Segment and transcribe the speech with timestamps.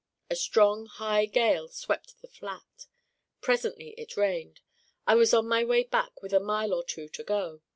[0.31, 2.87] A strong high gale swept the Flat.
[3.39, 4.61] Presently it rained.
[5.05, 7.61] I was on my way back with a mile or two to go.